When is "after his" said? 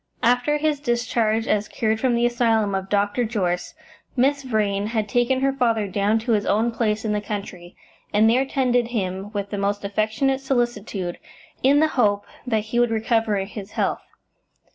0.23-0.79